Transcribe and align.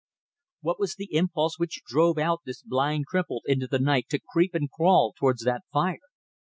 What 0.61 0.79
was 0.79 0.95
the 0.95 1.13
impulse 1.13 1.59
which 1.59 1.83
drove 1.85 2.17
out 2.17 2.41
this 2.43 2.63
blind 2.63 3.05
cripple 3.07 3.41
into 3.45 3.67
the 3.67 3.77
night 3.77 4.07
to 4.09 4.19
creep 4.33 4.55
and 4.55 4.67
crawl 4.67 5.13
towards 5.15 5.43
that 5.43 5.61
fire? 5.71 5.99